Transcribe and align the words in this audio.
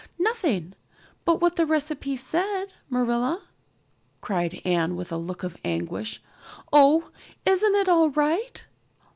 "Nothing 0.17 0.73
but 1.25 1.41
what 1.41 1.57
the 1.57 1.65
recipe 1.67 2.17
said, 2.17 2.73
Marilla," 2.89 3.39
cried 4.19 4.59
Anne 4.65 4.95
with 4.95 5.11
a 5.11 5.15
look 5.15 5.43
of 5.43 5.57
anguish. 5.63 6.23
"Oh, 6.73 7.11
isn't 7.45 7.75
it 7.75 7.87
all 7.87 8.09
right?" 8.09 8.65